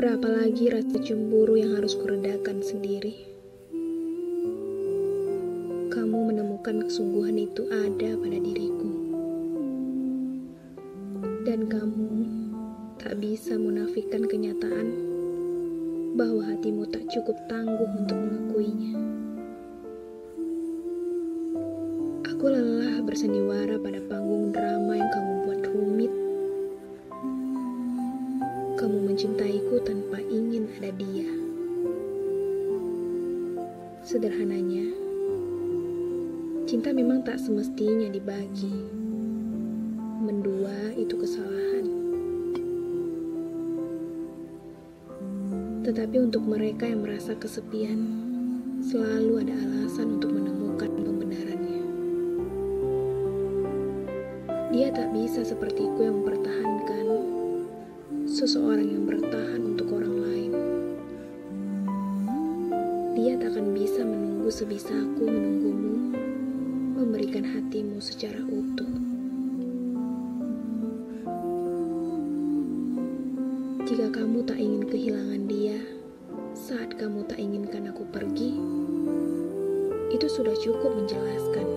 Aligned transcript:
Berapa 0.00 0.32
lagi 0.32 0.72
rasa 0.72 0.96
cemburu 0.96 1.60
yang 1.60 1.76
harus 1.76 1.92
kuredakan 1.92 2.64
sendiri? 2.64 3.20
Kamu 5.92 6.24
menemukan 6.24 6.88
kesungguhan 6.88 7.36
itu 7.36 7.68
ada 7.68 8.16
pada 8.16 8.38
diriku. 8.40 8.90
Dan 11.44 11.68
kamu 11.68 12.08
tak 12.96 13.20
bisa 13.20 13.60
menafikan 13.60 14.24
kenyataan 14.24 14.88
bahwa 16.16 16.48
hatimu 16.48 16.88
tak 16.88 17.04
cukup 17.12 17.36
tangguh 17.52 17.92
untuk 18.00 18.16
mengakuinya. 18.16 18.96
Aku 22.24 22.48
lelah 22.48 23.04
bersandiwara 23.04 23.76
pada 23.76 24.00
panggung 24.08 24.48
drama 24.48 24.96
yang 24.96 25.12
kamu 25.12 25.32
buat 25.44 25.60
rumit. 25.68 26.29
Kamu 28.80 28.96
mencintaiku 29.12 29.76
tanpa 29.84 30.24
ingin 30.24 30.64
ada 30.80 30.88
dia. 30.96 31.28
Sederhananya, 34.00 34.88
cinta 36.64 36.88
memang 36.88 37.20
tak 37.20 37.36
semestinya 37.36 38.08
dibagi. 38.08 38.72
Mendua 40.24 40.96
itu 40.96 41.12
kesalahan. 41.12 41.84
Tetapi 45.84 46.16
untuk 46.16 46.48
mereka 46.48 46.88
yang 46.88 47.04
merasa 47.04 47.36
kesepian, 47.36 48.00
selalu 48.80 49.44
ada 49.44 49.60
alasan 49.60 50.16
untuk 50.16 50.32
menemukan 50.32 50.88
pembenarannya. 50.88 51.84
Dia 54.72 54.88
tak 54.88 55.12
bisa 55.12 55.44
sepertiku 55.44 56.00
yang 56.00 56.24
mempertahankan 56.24 57.39
seseorang 58.40 58.88
yang 58.88 59.04
bertahan 59.04 59.60
untuk 59.60 60.00
orang 60.00 60.16
lain. 60.16 60.52
Dia 63.12 63.36
tak 63.36 63.52
akan 63.52 63.76
bisa 63.76 64.00
menunggu 64.00 64.48
sebisaku 64.48 65.28
menunggumu, 65.28 66.16
memberikan 66.96 67.44
hatimu 67.44 68.00
secara 68.00 68.40
utuh. 68.40 68.88
Jika 73.84 74.08
kamu 74.08 74.40
tak 74.48 74.56
ingin 74.56 74.88
kehilangan 74.88 75.42
dia 75.44 75.76
saat 76.56 76.96
kamu 76.96 77.28
tak 77.28 77.36
inginkan 77.36 77.92
aku 77.92 78.08
pergi, 78.08 78.56
itu 80.16 80.26
sudah 80.32 80.56
cukup 80.56 80.96
menjelaskan 80.96 81.68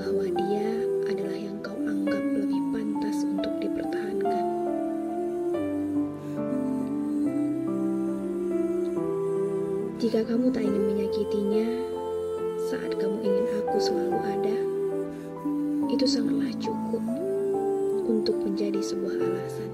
bahwa 0.00 0.32
dia 0.32 0.91
Jika 10.02 10.18
kamu 10.26 10.50
tak 10.50 10.66
ingin 10.66 10.82
menyakitinya 10.82 11.62
saat 12.66 12.90
kamu 12.98 13.22
ingin 13.22 13.46
aku 13.54 13.78
selalu 13.78 14.18
ada, 14.18 14.58
itu 15.94 16.02
sangatlah 16.10 16.50
cukup 16.58 17.04
untuk 18.10 18.34
menjadi 18.42 18.82
sebuah 18.82 19.14
alasan 19.14 19.70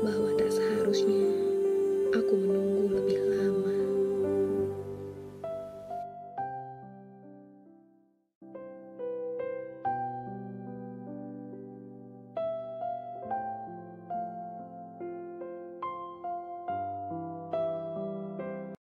bahwa 0.00 0.32
tak 0.40 0.48
seharusnya 0.56 1.45